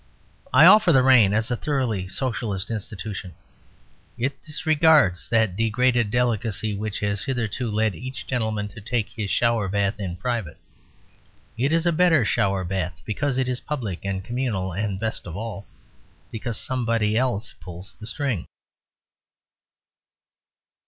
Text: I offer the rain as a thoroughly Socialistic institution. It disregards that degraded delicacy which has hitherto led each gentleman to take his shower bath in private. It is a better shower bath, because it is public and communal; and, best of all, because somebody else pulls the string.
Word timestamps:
I 0.51 0.65
offer 0.65 0.91
the 0.91 1.03
rain 1.03 1.31
as 1.31 1.51
a 1.51 1.55
thoroughly 1.55 2.07
Socialistic 2.07 2.73
institution. 2.73 3.35
It 4.17 4.41
disregards 4.41 5.29
that 5.29 5.55
degraded 5.55 6.09
delicacy 6.09 6.73
which 6.75 7.01
has 7.01 7.23
hitherto 7.25 7.69
led 7.69 7.93
each 7.93 8.25
gentleman 8.25 8.67
to 8.69 8.81
take 8.81 9.09
his 9.09 9.29
shower 9.29 9.67
bath 9.67 9.99
in 9.99 10.15
private. 10.15 10.57
It 11.55 11.71
is 11.71 11.85
a 11.85 11.91
better 11.91 12.25
shower 12.25 12.63
bath, 12.63 13.03
because 13.05 13.37
it 13.37 13.47
is 13.47 13.59
public 13.59 14.03
and 14.03 14.23
communal; 14.25 14.71
and, 14.73 14.99
best 14.99 15.27
of 15.27 15.37
all, 15.37 15.67
because 16.31 16.57
somebody 16.59 17.15
else 17.15 17.53
pulls 17.61 17.93
the 17.99 18.07
string. 18.07 18.47